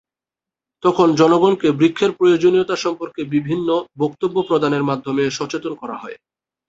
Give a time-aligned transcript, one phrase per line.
[0.83, 3.67] তখন জনগণকে বৃক্ষের প্রয়োজনীয়তা সম্পর্কে বিভিন্ন
[3.97, 6.17] বক্তব্য প্রদানের মাধ্যমে সচেতন করা হয়।